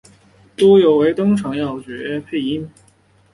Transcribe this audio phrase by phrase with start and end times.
[0.57, 1.91] 都有为登场要角
[2.25, 2.67] 配音。